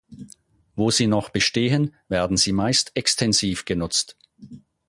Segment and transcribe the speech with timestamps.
[0.75, 4.17] Wo sie noch bestehen, werden sie meist extensiv genutzt.